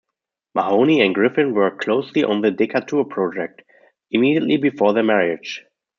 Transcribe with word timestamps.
Mahony 0.55 0.99
and 1.01 1.13
Griffin 1.13 1.53
worked 1.53 1.81
closely 1.83 2.23
on 2.23 2.41
the 2.41 2.49
Decatur 2.49 3.03
project 3.03 3.61
immediately 4.09 4.57
before 4.57 4.93
their 4.93 5.03
marriage. 5.03 5.63